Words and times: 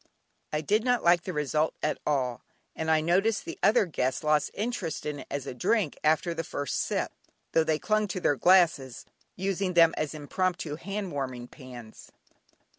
I 0.51 0.61
did 0.61 0.83
not 0.83 1.03
like 1.03 1.25
the 1.25 1.31
result 1.31 1.75
at 1.83 1.99
all, 2.07 2.41
and 2.75 2.89
I 2.89 3.01
noticed 3.01 3.45
the 3.45 3.59
other 3.61 3.85
guests 3.85 4.23
lost 4.23 4.49
interest 4.55 5.05
in 5.05 5.19
it 5.19 5.27
as 5.29 5.45
a 5.45 5.53
drink 5.53 5.95
after 6.03 6.33
the 6.33 6.43
first 6.43 6.79
sip, 6.79 7.11
though 7.51 7.63
they 7.63 7.77
clung 7.77 8.07
to 8.07 8.19
their 8.19 8.35
glasses, 8.35 9.05
using 9.35 9.73
them 9.75 9.93
as 9.97 10.15
impromptu 10.15 10.75
hand 10.77 11.11
warming 11.11 11.49
pans. 11.49 12.11